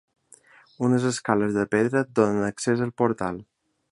Unes 0.87 1.03
escales 1.09 1.53
de 1.59 1.67
pedra 1.75 2.03
donen 2.21 2.49
accés 2.49 2.83
al 2.87 2.97
portal. 3.03 3.41